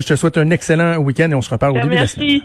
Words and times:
Je 0.00 0.06
te 0.06 0.14
souhaite 0.14 0.38
un 0.38 0.50
excellent 0.50 0.96
week-end 0.98 1.28
et 1.28 1.34
on 1.34 1.42
se 1.42 1.50
reparle 1.50 1.76
au 1.76 1.80
début 1.80 1.96
de 1.96 2.00
la 2.00 2.06
semaine. 2.06 2.42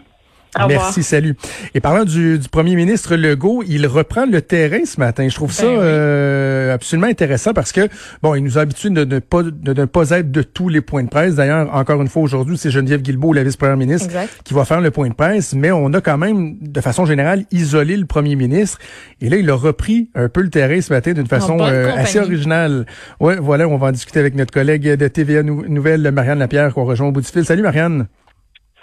Merci, 0.67 1.03
salut. 1.03 1.35
Et 1.75 1.81
parlant 1.81 2.03
du, 2.03 2.39
du, 2.39 2.49
premier 2.49 2.75
ministre 2.75 3.15
Legault, 3.15 3.63
il 3.67 3.85
reprend 3.85 4.25
le 4.25 4.41
terrain 4.41 4.83
ce 4.85 4.99
matin. 4.99 5.29
Je 5.29 5.35
trouve 5.35 5.51
ça 5.51 5.67
ben 5.67 5.77
euh, 5.79 6.42
absolument 6.73 7.07
intéressant 7.07 7.53
parce 7.53 7.71
que 7.71 7.87
bon, 8.21 8.35
il 8.35 8.43
nous 8.43 8.57
a 8.57 8.61
habitués 8.61 8.89
de 8.89 9.05
ne 9.05 9.19
pas 9.19 9.43
de 9.43 9.73
ne 9.73 9.85
pas 9.85 10.09
être 10.11 10.31
de 10.31 10.41
tous 10.41 10.69
les 10.69 10.81
points 10.81 11.03
de 11.03 11.09
presse. 11.09 11.35
D'ailleurs, 11.35 11.73
encore 11.73 12.01
une 12.01 12.07
fois 12.07 12.21
aujourd'hui, 12.21 12.57
c'est 12.57 12.71
Geneviève 12.71 13.01
Guilbeault, 13.01 13.33
la 13.33 13.43
vice-première 13.43 13.77
ministre, 13.77 14.13
qui 14.43 14.53
va 14.53 14.65
faire 14.65 14.81
le 14.81 14.91
point 14.91 15.09
de 15.09 15.13
presse. 15.13 15.53
Mais 15.53 15.71
on 15.71 15.93
a 15.93 16.01
quand 16.01 16.17
même, 16.17 16.57
de 16.59 16.81
façon 16.81 17.05
générale, 17.05 17.45
isolé 17.51 17.97
le 17.97 18.05
premier 18.05 18.35
ministre. 18.35 18.79
Et 19.21 19.29
là, 19.29 19.37
il 19.37 19.49
a 19.49 19.55
repris 19.55 20.09
un 20.15 20.29
peu 20.29 20.41
le 20.41 20.49
terrain 20.49 20.81
ce 20.81 20.91
matin 20.91 21.13
d'une 21.13 21.27
façon 21.27 21.59
euh, 21.61 21.91
assez 21.95 22.19
originale. 22.19 22.85
Ouais, 23.19 23.37
voilà, 23.37 23.67
on 23.67 23.77
va 23.77 23.87
en 23.87 23.91
discuter 23.91 24.19
avec 24.19 24.35
notre 24.35 24.51
collègue 24.51 24.87
de 24.95 25.07
TVA 25.07 25.43
Nouvelle, 25.43 26.09
Marianne 26.11 26.39
Lapierre, 26.39 26.73
qu'on 26.73 26.85
rejoint 26.85 27.07
au 27.07 27.11
bout 27.11 27.21
du 27.21 27.27
fil. 27.27 27.45
Salut 27.45 27.63
Marianne. 27.63 28.07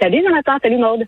Salut 0.00 0.22
Jonathan, 0.26 0.52
salut 0.62 0.78
Maude. 0.78 1.06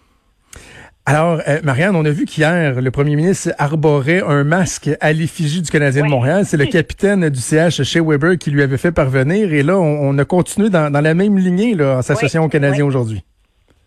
Alors, 1.05 1.41
euh, 1.49 1.59
Marianne, 1.65 1.97
on 1.97 2.05
a 2.05 2.11
vu 2.11 2.27
qu'hier, 2.27 2.81
le 2.81 2.91
premier 2.93 3.17
ministre 3.17 3.51
arborait 3.59 4.23
un 4.23 4.45
masque 4.45 4.89
à 5.01 5.13
l'effigie 5.13 5.61
du 5.61 5.69
Canadien 5.69 6.05
de 6.05 6.09
Montréal. 6.09 6.45
C'est 6.47 6.57
le 6.57 6.67
capitaine 6.71 7.29
du 7.29 7.41
CH 7.41 7.83
chez 7.83 8.01
Weber 8.01 8.39
qui 8.39 8.53
lui 8.53 8.63
avait 8.63 8.77
fait 8.77 8.93
parvenir. 8.93 9.53
Et 9.53 9.65
là, 9.65 9.79
on, 9.79 10.17
a 10.17 10.25
continué 10.25 10.71
dans, 10.71 10.93
la 10.93 11.15
même 11.15 11.37
lignée 11.39 11.75
là, 11.75 11.99
en 11.99 12.03
s'associant 12.03 12.45
au 12.45 12.49
Canadien 12.49 12.85
aujourd'hui 12.85 13.23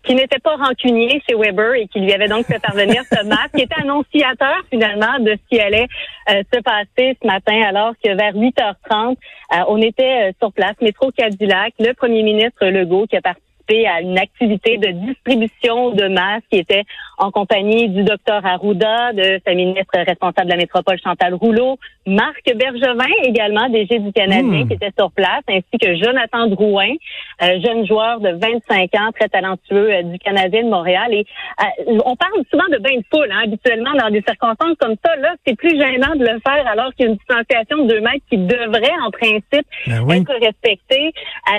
qui 0.04 0.14
n'était 0.14 0.38
pas 0.38 0.54
rancunier 0.54 1.20
chez 1.28 1.34
Weber 1.34 1.74
et 1.74 1.88
qui 1.88 1.98
lui 1.98 2.12
avait 2.12 2.28
donc 2.28 2.46
fait 2.46 2.60
parvenir 2.60 3.02
ce 3.10 3.26
masque, 3.26 3.56
qui 3.56 3.62
était 3.62 3.74
annonciateur 3.74 4.54
finalement 4.70 5.18
de 5.18 5.32
ce 5.32 5.48
qui 5.50 5.60
allait 5.60 5.88
euh, 6.30 6.44
se 6.54 6.60
passer 6.60 7.18
ce 7.20 7.26
matin, 7.26 7.60
alors 7.66 7.92
que 7.94 8.14
vers 8.16 8.32
8h30, 8.32 9.16
euh, 9.16 9.56
on 9.66 9.82
était 9.82 10.32
sur 10.40 10.52
place, 10.52 10.76
métro 10.80 11.10
Cadillac, 11.10 11.74
le 11.80 11.92
premier 11.92 12.22
ministre 12.22 12.66
Legault 12.66 13.08
qui 13.08 13.16
a 13.16 13.20
parti 13.20 13.42
à 13.68 14.00
une 14.00 14.18
activité 14.18 14.78
de 14.78 14.88
distribution 14.92 15.90
de 15.90 16.08
masques 16.08 16.46
qui 16.50 16.58
était 16.58 16.84
en 17.18 17.30
compagnie 17.30 17.88
du 17.88 18.04
docteur 18.04 18.44
Arruda, 18.46 19.12
de 19.12 19.40
sa 19.44 19.54
ministre 19.54 19.92
responsable 19.94 20.46
de 20.46 20.52
la 20.52 20.56
métropole 20.56 20.98
Chantal 21.02 21.34
Rouleau, 21.34 21.78
Marc 22.06 22.44
Bergevin 22.54 23.10
également, 23.24 23.68
DG 23.68 23.98
du 23.98 24.12
Canadien, 24.12 24.64
hmm. 24.64 24.68
qui 24.68 24.74
était 24.74 24.92
sur 24.96 25.10
place, 25.10 25.42
ainsi 25.48 25.78
que 25.80 25.96
Jonathan 25.96 26.46
Drouin, 26.46 26.92
euh, 27.42 27.60
jeune 27.64 27.84
joueur 27.84 28.20
de 28.20 28.30
25 28.30 28.94
ans, 28.94 29.10
très 29.18 29.28
talentueux 29.28 29.90
euh, 29.90 30.02
du 30.02 30.18
Canadien 30.20 30.62
de 30.62 30.68
Montréal. 30.68 31.12
Et 31.12 31.26
euh, 31.60 31.98
on 32.04 32.14
parle 32.14 32.44
souvent 32.50 32.66
de 32.70 32.78
bain 32.78 32.96
de 32.96 33.04
poule, 33.10 33.30
hein, 33.32 33.42
habituellement 33.44 33.92
dans 33.94 34.10
des 34.10 34.22
circonstances 34.26 34.76
comme 34.78 34.94
ça. 35.04 35.16
Là, 35.16 35.34
c'est 35.44 35.56
plus 35.56 35.70
gênant 35.70 36.14
de 36.14 36.24
le 36.24 36.38
faire 36.46 36.66
alors 36.66 36.94
qu'il 36.94 37.06
y 37.06 37.08
a 37.08 37.12
une 37.12 37.16
distanciation 37.16 37.84
de 37.84 37.88
deux 37.88 38.00
mètres 38.00 38.24
qui 38.30 38.38
devrait, 38.38 38.94
en 39.04 39.10
principe, 39.10 39.66
ben 39.86 40.10
être 40.10 40.32
respectée. 40.40 41.12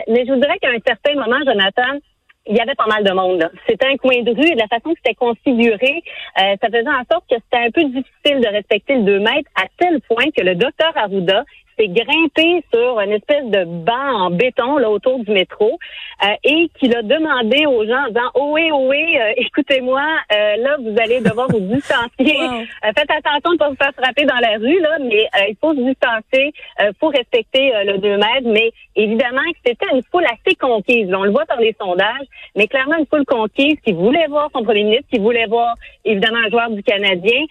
mais 0.08 0.26
je 0.26 0.32
vous 0.32 0.40
dirais 0.40 0.58
qu'à 0.62 0.70
un 0.70 0.80
certain 0.86 1.14
moment, 1.16 1.40
Jonathan, 1.46 2.00
il 2.48 2.56
y 2.56 2.60
avait 2.60 2.76
pas 2.76 2.88
mal 2.88 3.04
de 3.04 3.12
monde. 3.12 3.50
C'était 3.68 3.88
un 3.88 3.98
coin 3.98 4.22
de 4.22 4.32
rue 4.32 4.52
et 4.52 4.56
de 4.56 4.60
la 4.60 4.68
façon 4.68 4.94
que 4.94 5.00
c'était 5.04 5.16
configuré, 5.16 6.04
euh, 6.42 6.56
ça 6.62 6.68
faisait 6.68 6.88
en 6.88 7.04
sorte 7.12 7.26
que 7.30 7.36
c'était 7.36 7.66
un 7.66 7.72
peu 7.72 7.84
difficile 7.84 8.42
de 8.42 8.48
respecter 8.48 8.96
le 8.96 9.04
2 9.04 9.20
mètres 9.20 9.50
à 9.56 9.66
tel 9.78 10.02
point 10.02 10.26
que 10.36 10.44
le 10.44 10.56
docteur 10.56 10.92
Arruda 10.96 11.44
s'est 11.78 11.88
grimpé 11.88 12.64
sur 12.74 13.00
une 13.00 13.12
espèce 13.12 13.46
de 13.46 13.66
banc 13.66 14.26
en 14.26 14.32
béton 14.32 14.78
là 14.78 14.90
autour 14.90 15.20
du 15.20 15.32
métro 15.32 15.78
euh, 16.24 16.28
et 16.44 16.70
qu'il 16.80 16.96
a 16.96 17.04
demandé 17.04 17.66
aux 17.66 17.86
gens 17.86 18.06
en 18.06 18.08
disant 18.08 18.32
oh 18.36 18.50
oui 18.54 18.70
oh 18.72 18.88
oui 18.90 19.18
euh, 19.20 19.34
écoutez-moi 19.38 20.02
euh, 20.02 20.56
là 20.58 20.78
vous 20.80 20.96
allez 21.00 21.22
devoir 21.22 21.48
vous 21.50 21.60
distancier. 21.60 22.38
Faites 22.84 23.12
attention 23.12 23.52
de 23.52 23.54
ne 23.54 23.58
pas 23.58 23.70
vous 23.70 23.76
faire 23.76 23.94
frapper 23.98 24.26
dans 24.26 24.40
la 24.40 24.58
rue 24.58 24.80
là 24.80 24.98
mais 25.02 25.28
il 25.50 25.56
faut 25.62 25.74
se 25.74 25.82
distancer 25.82 26.54
il 26.80 26.92
faut 27.00 27.10
respecter 27.10 27.72
le 27.86 27.98
2 27.98 28.18
mètres 28.18 28.48
mais 28.48 28.72
évidemment 28.96 29.42
que 29.52 29.60
c'était 29.66 29.94
une 29.94 30.02
foule 30.12 30.26
assez 30.26 30.56
conquise. 30.56 31.10
On 31.14 31.24
le 31.24 31.32
voit 31.32 31.46
dans 31.46 31.58
les 31.58 31.76
sondages 31.80 32.28
mais 32.56 32.68
clairement 32.68 32.98
une 32.98 33.06
foule 33.06 33.26
conquise 33.26 33.76
qui 33.86 33.94
voulait 33.94 34.28
voir 34.28 34.50
son 34.56 34.64
premier 34.64 34.84
ministre 34.84 35.08
qui 35.12 35.20
voulait 35.20 35.46
voir 35.46 35.76
évidemment 36.06 36.40
un 36.46 36.50
joueur 36.50 36.70
du 36.72 36.84
Canadien 36.84 37.44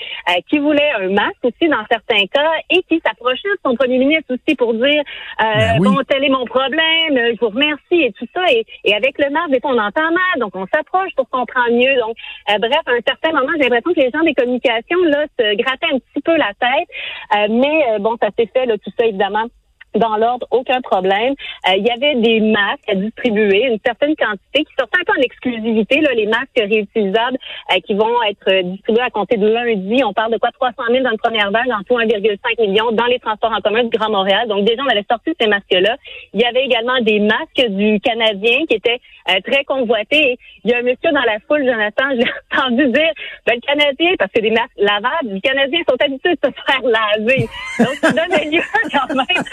qui 0.48 0.58
voulait 0.58 0.90
un 0.98 1.08
masque 1.10 1.44
aussi 1.44 1.68
dans 1.68 1.84
certains 1.90 2.26
cas 2.26 2.50
et 2.70 2.82
qui 2.88 3.00
s'approchait 3.04 3.48
de 3.48 3.58
son 3.64 3.74
premier 3.74 3.98
ministre 3.98 4.15
aussi 4.30 4.54
pour 4.56 4.74
dire 4.74 5.02
euh, 5.42 5.44
ben 5.44 5.78
bon 5.80 5.96
tel 6.08 6.24
est 6.24 6.28
mon 6.28 6.44
problème, 6.44 7.14
je 7.14 7.40
vous 7.40 7.50
remercie 7.50 8.02
et 8.02 8.12
tout 8.12 8.26
ça. 8.34 8.42
Et, 8.50 8.94
avec 8.94 9.18
le 9.18 9.30
masque 9.30 9.64
on 9.64 9.78
entend 9.78 10.10
mal 10.10 10.40
donc 10.40 10.54
on 10.56 10.66
s'approche 10.72 11.14
pour 11.16 11.28
comprendre 11.28 11.72
mieux. 11.72 11.98
Donc 12.00 12.16
euh, 12.50 12.58
bref 12.58 12.80
à 12.86 12.92
un 12.92 13.04
certain 13.06 13.32
moment 13.32 13.52
j'ai 13.60 13.68
l'impression 13.68 13.92
que 13.92 14.00
les 14.00 14.10
gens 14.10 14.22
des 14.22 14.34
communications 14.34 15.02
là 15.04 15.26
se 15.38 15.56
grattaient 15.56 15.92
un 15.92 15.98
petit 15.98 16.22
peu 16.24 16.36
la 16.36 16.52
tête. 16.58 16.88
Euh, 17.36 17.46
mais 17.50 17.98
bon 18.00 18.16
ça 18.20 18.28
s'est 18.38 18.50
fait 18.52 18.66
là, 18.66 18.76
tout 18.78 18.90
ça 18.98 19.06
évidemment 19.06 19.46
dans 19.94 20.16
l'ordre, 20.16 20.46
aucun 20.50 20.80
problème. 20.80 21.34
Euh, 21.68 21.76
il 21.76 21.86
y 21.86 21.90
avait 21.90 22.14
des 22.16 22.40
masques 22.40 22.88
à 22.88 22.94
distribuer, 22.94 23.64
une 23.64 23.78
certaine 23.84 24.14
quantité 24.16 24.64
qui 24.64 24.72
sortent 24.78 24.94
un 24.98 25.04
peu 25.04 25.18
en 25.18 25.22
exclusivité, 25.22 26.00
là, 26.00 26.12
les 26.14 26.26
masques 26.26 26.56
réutilisables 26.56 27.38
euh, 27.72 27.80
qui 27.80 27.94
vont 27.94 28.22
être 28.28 28.62
distribués 28.62 29.02
à 29.02 29.10
compter 29.10 29.36
de 29.36 29.46
lundi. 29.46 30.02
On 30.04 30.12
parle 30.12 30.32
de 30.32 30.38
quoi? 30.38 30.50
300 30.52 30.74
000 30.90 31.02
dans 31.04 31.10
une 31.10 31.18
première 31.18 31.50
vague, 31.50 31.70
en 31.70 31.82
tout 31.82 31.98
1,5 31.98 32.60
million 32.60 32.92
dans 32.92 33.06
les 33.06 33.18
transports 33.18 33.52
en 33.52 33.60
commun 33.60 33.84
du 33.84 33.90
Grand 33.90 34.10
Montréal. 34.10 34.48
Donc 34.48 34.64
déjà, 34.64 34.82
on 34.82 34.88
avait 34.88 35.06
sorti 35.10 35.32
ces 35.40 35.46
masques-là. 35.46 35.96
Il 36.32 36.40
y 36.40 36.44
avait 36.44 36.64
également 36.64 37.00
des 37.00 37.20
masques 37.20 37.68
du 37.70 38.00
Canadien 38.00 38.66
qui 38.68 38.76
étaient 38.76 39.00
euh, 39.30 39.40
très 39.44 39.64
convoités. 39.64 40.38
il 40.64 40.70
y 40.70 40.74
a 40.74 40.78
un 40.78 40.82
monsieur 40.82 41.10
dans 41.12 41.22
la 41.22 41.38
foule, 41.46 41.64
Jonathan, 41.64 42.04
je 42.10 42.16
l'ai 42.16 42.30
entendu 42.52 42.86
dire, 42.88 43.12
ben, 43.46 43.54
le 43.56 43.60
Canadien, 43.60 44.14
parce 44.18 44.32
que 44.32 44.40
des 44.40 44.50
masques 44.50 44.76
lavables, 44.76 45.32
les 45.32 45.40
Canadiens 45.40 45.82
sont 45.88 45.96
habitués 46.00 46.34
de 46.34 46.48
se 46.48 46.52
faire 46.52 46.82
laver. 46.82 47.48
Donc 47.78 47.94
ça 47.94 48.12
donne 48.12 48.50
lieu 48.50 48.62
quand 48.92 49.14
même 49.14 49.44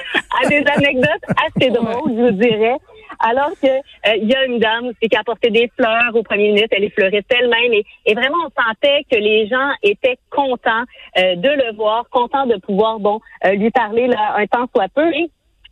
des 0.61 0.69
anecdotes 0.69 1.25
assez 1.45 1.69
drôles, 1.71 2.11
je 2.15 2.21
vous 2.21 2.31
dirais. 2.31 2.77
Alors 3.19 3.51
que 3.61 3.67
euh, 3.67 4.15
il 4.17 4.29
y 4.29 4.35
a 4.35 4.45
une 4.45 4.59
dame 4.59 4.87
aussi 4.87 5.09
qui 5.09 5.15
a 5.15 5.19
apporté 5.19 5.49
des 5.49 5.71
fleurs 5.77 6.15
au 6.15 6.23
premier 6.23 6.49
ministre, 6.49 6.69
elle 6.71 6.81
les 6.81 6.89
fleurit 6.89 7.21
elle-même 7.29 7.73
et, 7.73 7.85
et, 8.05 8.13
vraiment 8.13 8.37
on 8.45 8.61
sentait 8.61 9.05
que 9.09 9.17
les 9.17 9.47
gens 9.47 9.69
étaient 9.81 10.17
contents 10.29 10.83
euh, 11.17 11.35
de 11.35 11.49
le 11.49 11.75
voir, 11.75 12.09
contents 12.09 12.45
de 12.45 12.57
pouvoir 12.57 12.99
bon 12.99 13.19
euh, 13.45 13.51
lui 13.51 13.69
parler 13.71 14.07
là, 14.07 14.35
un 14.37 14.47
temps 14.47 14.67
soit 14.75 14.89
peu. 14.93 15.07
Et 15.13 15.29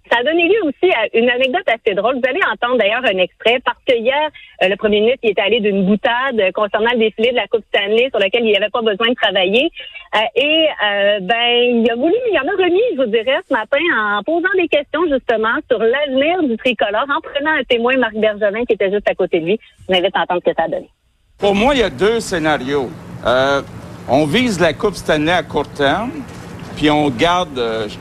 ça 0.10 0.18
a 0.20 0.24
donné 0.24 0.48
lieu 0.48 0.64
aussi 0.66 0.92
à 0.94 1.06
une 1.14 1.30
anecdote 1.30 1.68
assez 1.68 1.96
drôle. 1.96 2.16
Vous 2.16 2.30
allez 2.30 2.40
entendre 2.52 2.78
d'ailleurs 2.78 3.04
un 3.04 3.18
extrait 3.18 3.60
parce 3.64 3.78
que 3.88 3.96
hier, 3.96 4.30
euh, 4.64 4.68
le 4.68 4.76
premier 4.76 5.00
ministre 5.02 5.20
est 5.24 5.40
allé 5.40 5.60
d'une 5.60 5.86
boutade 5.86 6.42
concernant 6.54 6.92
le 6.94 7.00
défilé 7.00 7.32
de 7.32 7.36
la 7.36 7.48
Coupe 7.48 7.64
Stanley 7.74 8.10
sur 8.10 8.20
lequel 8.20 8.44
il 8.44 8.52
n'y 8.52 8.58
avait 8.58 8.70
pas 8.70 8.82
besoin 8.82 9.10
de 9.10 9.16
travailler. 9.16 9.70
Euh, 10.16 10.20
et 10.36 10.68
euh, 10.84 11.20
ben, 11.22 11.82
il 11.82 11.90
a 11.90 11.96
voulu, 11.96 12.16
il 12.32 12.38
en 12.38 12.48
a 12.48 12.64
remis, 12.64 12.82
je 12.94 13.02
vous 13.02 13.10
dirais, 13.10 13.40
ce 13.48 13.54
matin 13.54 13.80
en 13.96 14.24
posant 14.24 14.50
des 14.58 14.68
questions 14.68 15.02
justement 15.10 15.56
sur 15.70 15.80
l'avenir 15.80 16.44
du 16.44 16.58
tricolore, 16.58 17.06
en 17.10 17.22
prenant 17.22 17.52
un 17.52 17.64
témoin, 17.64 17.96
Marc 17.98 18.16
Bergevin, 18.16 18.66
qui 18.66 18.74
était 18.74 18.92
juste 18.92 19.10
à 19.10 19.16
côté 19.16 19.40
de 19.40 19.46
lui. 19.46 19.60
Je 19.88 19.94
m'invite 19.94 20.16
à 20.16 20.22
entendre 20.22 20.42
ce 20.46 20.52
que 20.52 20.56
ça 20.58 20.64
a 20.64 20.68
donné. 20.68 20.90
Pour 21.38 21.56
moi, 21.56 21.74
il 21.76 21.80
y 21.80 21.84
a 21.84 21.90
deux 21.90 22.20
scénarios. 22.20 22.90
on 24.10 24.26
vise 24.26 24.60
la 24.60 24.74
Coupe 24.74 24.96
Stanley 24.96 25.32
à 25.32 25.44
court 25.44 25.70
terme, 25.70 26.12
puis 26.76 26.90
on 26.90 27.10
garde 27.10 27.60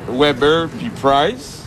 Weber 0.09 0.69
puis 0.79 0.91
Price. 1.01 1.60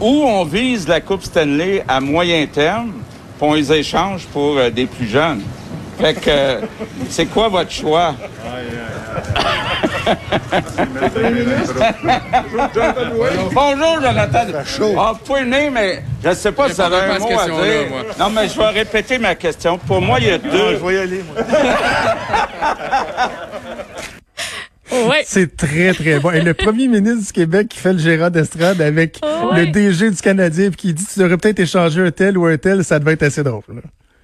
Ou 0.00 0.24
on 0.24 0.44
vise 0.44 0.88
la 0.88 1.00
Coupe 1.00 1.22
Stanley 1.22 1.84
à 1.86 2.00
moyen 2.00 2.44
terme, 2.46 2.92
puis 3.38 3.48
on 3.48 3.54
les 3.54 3.72
échange 3.72 4.26
pour 4.26 4.56
euh, 4.58 4.70
des 4.70 4.86
plus 4.86 5.06
jeunes. 5.06 5.42
Fait 6.00 6.14
que, 6.14 6.20
euh, 6.28 6.60
c'est 7.08 7.26
quoi 7.26 7.48
votre 7.48 7.70
choix? 7.70 8.14
Bonjour, 13.52 14.00
Jonathan. 14.02 14.46
Ah, 14.98 15.12
vous 15.12 15.18
pouvez 15.24 15.42
venir, 15.42 15.70
mais 15.70 16.02
je 16.22 16.28
ne 16.30 16.34
sais 16.34 16.52
pas 16.52 16.68
si 16.68 16.74
ça 16.74 16.86
a 16.86 16.88
un 16.88 17.18
mot 17.18 17.38
à 17.38 17.46
dire. 17.46 17.54
non, 18.18 18.30
mais 18.30 18.48
je 18.48 18.58
vais 18.58 18.68
répéter 18.68 19.18
ma 19.18 19.34
question. 19.34 19.78
Pour 19.78 20.00
moi, 20.00 20.18
il 20.20 20.26
y 20.26 20.30
a 20.30 20.38
deux... 20.38 20.48
Ah, 20.52 20.72
je 20.72 20.76
vais 20.86 20.94
y 20.94 20.98
aller, 20.98 21.22
moi. 21.22 21.44
C'est 25.24 25.56
très, 25.56 25.92
très 25.94 26.20
bon. 26.20 26.30
Et 26.30 26.42
le 26.42 26.54
premier 26.54 26.88
ministre 26.88 27.26
du 27.26 27.32
Québec 27.32 27.68
qui 27.68 27.78
fait 27.78 27.92
le 27.92 27.98
gérant 27.98 28.30
d'estrade 28.30 28.80
avec 28.80 29.18
le 29.22 29.70
DG 29.72 30.10
du 30.10 30.16
Canadien 30.16 30.70
qui 30.70 30.92
dit 30.92 31.06
tu 31.12 31.22
aurais 31.24 31.36
peut-être 31.36 31.60
échangé 31.60 32.00
un 32.00 32.10
tel 32.10 32.36
ou 32.38 32.46
un 32.46 32.56
tel, 32.56 32.84
ça 32.84 32.98
devait 32.98 33.12
être 33.12 33.22
assez 33.22 33.42
drôle. 33.42 33.62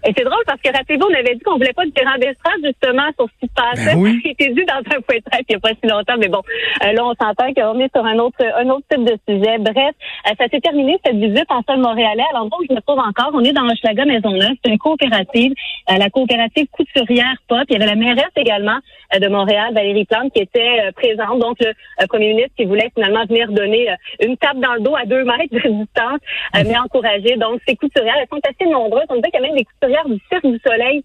Et 0.09 0.15
c'est 0.17 0.25
drôle 0.25 0.43
parce 0.47 0.59
que 0.63 0.73
rappelez-vous, 0.73 1.05
on 1.05 1.15
avait 1.15 1.35
dit 1.35 1.41
qu'on 1.45 1.59
voulait 1.59 1.75
pas 1.75 1.85
de 1.85 1.93
gérant 1.95 2.17
d'estrade 2.17 2.65
justement 2.65 3.13
sur 3.19 3.29
ce 3.29 3.41
qui 3.41 3.47
se 3.47 3.53
passait. 3.53 3.95
Ben 3.95 4.01
oui. 4.01 4.19
C'était 4.25 4.55
dit 4.55 4.65
dans 4.65 4.81
un 4.81 5.01
point 5.03 5.21
de 5.21 5.23
il 5.41 5.45
n'y 5.51 5.57
a 5.57 5.59
pas 5.61 5.69
si 5.69 5.87
longtemps, 5.87 6.17
mais 6.19 6.29
bon, 6.29 6.41
euh, 6.83 6.93
là 6.93 7.05
on 7.05 7.13
s'entend 7.13 7.53
qu'on 7.53 7.79
est 7.79 7.95
sur 7.95 8.07
un 8.07 8.19
autre 8.19 8.43
un 8.57 8.71
autre 8.71 8.87
type 8.91 9.05
de 9.05 9.19
sujet. 9.29 9.59
Bref, 9.59 9.93
euh, 10.27 10.33
ça 10.39 10.49
s'est 10.49 10.61
terminé 10.61 10.97
cette 11.05 11.17
visite 11.17 11.45
en 11.51 11.61
sol 11.69 11.81
montréalais. 11.81 12.25
À 12.33 12.39
l'endroit 12.39 12.59
où 12.59 12.67
je 12.67 12.75
me 12.75 12.81
trouve 12.81 13.01
encore, 13.01 13.33
on 13.35 13.45
est 13.45 13.53
dans 13.53 13.69
Hochelaga 13.69 14.07
Maisonneuve. 14.07 14.57
C'est 14.65 14.71
une 14.71 14.79
coopérative, 14.79 15.53
euh, 15.91 15.99
la 15.99 16.09
coopérative 16.09 16.69
Couturière 16.73 17.37
Pop. 17.47 17.65
Il 17.69 17.75
y 17.75 17.77
avait 17.77 17.95
la 17.95 17.97
mairesse 17.97 18.33
également 18.37 18.79
de 19.13 19.29
Montréal, 19.29 19.75
Valérie 19.75 20.07
Plante, 20.07 20.33
qui 20.33 20.41
était 20.41 20.91
présente. 20.97 21.39
Donc 21.39 21.59
le 21.61 22.07
premier 22.07 22.29
ministre 22.29 22.53
qui 22.57 22.65
voulait 22.65 22.91
finalement 22.95 23.27
venir 23.27 23.53
donner 23.53 23.89
une 24.23 24.39
tape 24.39 24.59
dans 24.59 24.75
le 24.75 24.81
dos 24.81 24.97
à 24.97 25.05
deux 25.05 25.25
mètres 25.25 25.53
de 25.53 25.69
distance, 25.69 26.21
mais 26.55 26.79
encourager. 26.79 27.37
Donc 27.37 27.61
ces 27.69 27.77
couturières, 27.77 28.17
elles 28.21 28.29
sont 28.31 28.41
assez 28.49 28.71
nombreuses. 28.71 29.07
On 29.11 29.17
dit 29.17 29.31
qu'il 29.31 29.41
y 29.41 29.45
a 29.45 29.47
même 29.47 29.57
des 29.57 29.65
couturières 29.65 29.98
du 30.07 30.21
Cirque 30.31 30.47
du 30.47 30.61
Soleil 30.67 31.05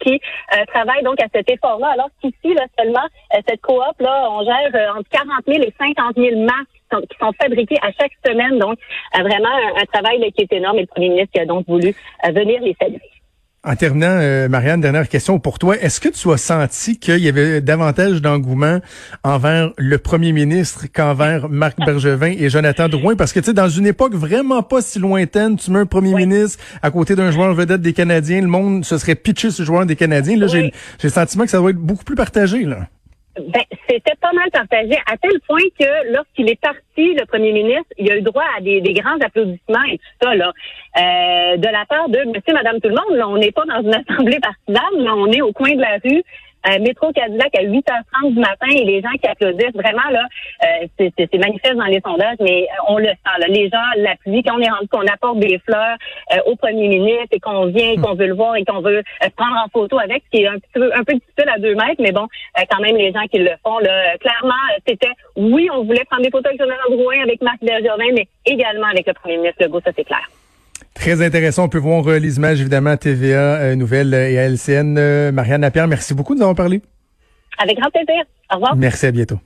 qui 0.00 0.20
travaillent 0.72 1.04
donc 1.04 1.20
à 1.20 1.26
cet 1.32 1.48
effort-là, 1.48 1.90
alors 1.92 2.08
qu'ici, 2.20 2.54
là, 2.54 2.64
seulement, 2.76 3.06
cette 3.46 3.60
coop, 3.60 4.00
là, 4.00 4.28
on 4.30 4.44
gère 4.44 4.96
entre 4.96 5.08
40 5.10 5.44
000 5.46 5.62
et 5.62 5.72
50 5.78 6.16
000 6.16 6.40
masques 6.40 7.08
qui 7.08 7.18
sont 7.20 7.32
fabriqués 7.40 7.78
à 7.82 7.92
chaque 7.92 8.12
semaine. 8.26 8.58
Donc, 8.58 8.78
vraiment 9.14 9.54
un, 9.76 9.84
travail 9.92 10.32
qui 10.32 10.42
est 10.42 10.52
énorme 10.52 10.78
et 10.78 10.82
le 10.82 10.86
premier 10.88 11.10
ministre 11.10 11.40
a 11.40 11.46
donc 11.46 11.68
voulu 11.68 11.94
venir 12.32 12.60
les 12.62 12.74
saluer. 12.80 13.11
En 13.64 13.76
terminant, 13.76 14.18
euh, 14.20 14.48
Marianne, 14.48 14.80
dernière 14.80 15.08
question 15.08 15.38
pour 15.38 15.60
toi. 15.60 15.76
Est-ce 15.80 16.00
que 16.00 16.08
tu 16.08 16.28
as 16.32 16.36
senti 16.36 16.98
qu'il 16.98 17.18
y 17.18 17.28
avait 17.28 17.60
davantage 17.60 18.20
d'engouement 18.20 18.80
envers 19.22 19.70
le 19.78 19.98
premier 19.98 20.32
ministre 20.32 20.86
qu'envers 20.92 21.48
Marc 21.48 21.78
Bergevin 21.78 22.34
et 22.36 22.50
Jonathan 22.50 22.88
Drouin? 22.88 23.14
Parce 23.14 23.32
que, 23.32 23.38
tu 23.38 23.46
sais, 23.46 23.52
dans 23.52 23.68
une 23.68 23.86
époque 23.86 24.14
vraiment 24.14 24.64
pas 24.64 24.82
si 24.82 24.98
lointaine, 24.98 25.56
tu 25.56 25.70
mets 25.70 25.78
un 25.78 25.86
premier 25.86 26.12
ministre 26.12 26.58
à 26.82 26.90
côté 26.90 27.14
d'un 27.14 27.30
joueur 27.30 27.54
vedette 27.54 27.82
des 27.82 27.92
Canadiens, 27.92 28.40
le 28.40 28.48
monde 28.48 28.84
se 28.84 28.98
serait 28.98 29.14
pitché 29.14 29.52
ce 29.52 29.62
joueur 29.62 29.86
des 29.86 29.94
Canadiens. 29.94 30.36
Là, 30.36 30.48
j'ai 30.48 30.72
le 31.00 31.08
sentiment 31.08 31.44
que 31.44 31.50
ça 31.50 31.58
doit 31.58 31.70
être 31.70 31.76
beaucoup 31.76 32.02
plus 32.02 32.16
partagé, 32.16 32.64
là. 32.64 32.88
Ben, 33.34 33.62
c'était 33.88 34.14
pas 34.20 34.32
mal 34.32 34.50
partagé, 34.50 34.94
à 35.06 35.16
tel 35.16 35.40
point 35.48 35.62
que 35.78 36.12
lorsqu'il 36.12 36.50
est 36.50 36.60
parti, 36.60 37.14
le 37.14 37.24
premier 37.24 37.52
ministre, 37.52 37.90
il 37.96 38.10
a 38.10 38.16
eu 38.16 38.20
droit 38.20 38.44
à 38.56 38.60
des, 38.60 38.80
grands 38.92 39.18
applaudissements 39.24 39.84
et 39.90 39.96
tout 39.96 40.04
ça, 40.22 40.34
là. 40.34 40.52
Euh, 40.98 41.56
de 41.56 41.66
la 41.66 41.86
part 41.86 42.10
de 42.10 42.18
monsieur, 42.26 42.52
madame, 42.52 42.78
tout 42.80 42.88
le 42.88 42.94
monde. 42.94 43.16
Là, 43.16 43.28
on 43.28 43.38
n'est 43.38 43.52
pas 43.52 43.64
dans 43.64 43.80
une 43.80 43.94
assemblée 44.08 44.38
partisane, 44.38 45.02
là, 45.02 45.14
on 45.16 45.32
est 45.32 45.40
au 45.40 45.52
coin 45.52 45.74
de 45.74 45.80
la 45.80 45.98
rue. 46.04 46.22
Euh, 46.68 46.78
métro 46.78 47.12
Cadillac 47.12 47.54
à 47.56 47.62
8h30 47.62 48.34
du 48.34 48.38
matin 48.38 48.68
et 48.70 48.84
les 48.84 49.00
gens 49.00 49.10
qui 49.20 49.26
applaudissent, 49.26 49.74
vraiment, 49.74 50.08
là, 50.10 50.26
euh, 50.64 50.86
c'est 50.98 51.34
manifeste 51.34 51.74
dans 51.74 51.86
les 51.86 52.00
sondages, 52.00 52.36
mais 52.40 52.66
on 52.88 52.98
le 52.98 53.08
sent, 53.08 53.38
là. 53.38 53.46
Les 53.48 53.68
gens 53.68 53.82
l'appuient 53.96 54.42
quand 54.42 54.56
on 54.56 54.60
est 54.60 54.70
rendu 54.70 54.88
qu'on 54.88 55.06
apporte 55.06 55.38
des 55.40 55.58
fleurs 55.58 55.96
euh, 56.32 56.38
au 56.46 56.56
premier 56.56 56.88
ministre 56.88 57.28
et 57.32 57.40
qu'on 57.40 57.66
vient, 57.66 57.96
qu'on 57.96 58.14
veut 58.14 58.28
le 58.28 58.34
voir 58.34 58.56
et 58.56 58.64
qu'on 58.64 58.80
veut 58.80 59.02
prendre 59.36 59.56
en 59.56 59.68
photo 59.68 59.98
avec, 59.98 60.22
ce 60.26 60.30
qui 60.38 60.44
est 60.44 60.48
un 60.48 60.58
peu, 60.72 60.90
un 60.94 61.02
peu 61.02 61.14
difficile 61.14 61.48
à 61.52 61.58
deux 61.58 61.74
mètres, 61.74 62.00
mais 62.00 62.12
bon, 62.12 62.26
quand 62.70 62.80
même, 62.80 62.96
les 62.96 63.12
gens 63.12 63.26
qui 63.30 63.38
le 63.38 63.50
font, 63.64 63.78
là, 63.78 64.16
clairement, 64.18 64.54
c'était, 64.86 65.12
oui, 65.36 65.68
on 65.72 65.84
voulait 65.84 66.04
prendre 66.04 66.22
des 66.22 66.30
photos 66.30 66.46
avec 66.46 66.60
Jonathan 66.60 66.90
Drouin, 66.90 67.22
avec 67.22 67.42
Marc 67.42 67.58
Bergevin, 67.62 68.12
mais 68.14 68.28
également 68.46 68.86
avec 68.86 69.06
le 69.06 69.14
premier 69.14 69.38
ministre 69.38 69.62
Legault, 69.62 69.80
ça 69.84 69.90
c'est 69.96 70.04
clair. 70.04 70.28
Très 71.02 71.20
intéressant. 71.20 71.64
On 71.64 71.68
peut 71.68 71.78
voir 71.78 72.06
euh, 72.06 72.20
les 72.20 72.36
images, 72.36 72.60
évidemment, 72.60 72.90
à 72.90 72.96
TVA, 72.96 73.56
euh, 73.56 73.74
Nouvelles 73.74 74.14
et 74.14 74.38
à 74.38 74.48
LCN. 74.48 74.96
Euh, 74.96 75.32
Marianne 75.32 75.62
Lapierre, 75.62 75.88
merci 75.88 76.14
beaucoup 76.14 76.32
de 76.32 76.38
nous 76.38 76.44
avoir 76.44 76.54
parlé. 76.54 76.80
Avec 77.58 77.76
grand 77.76 77.90
plaisir. 77.90 78.22
Au 78.52 78.54
revoir. 78.54 78.76
Merci, 78.76 79.06
à 79.06 79.10
bientôt. 79.10 79.40